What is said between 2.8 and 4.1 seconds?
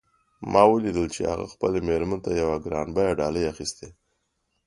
بیه ډالۍ اخیستې